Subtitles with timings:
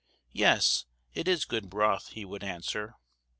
[0.31, 2.95] "Yes, it is good broth," he would answer.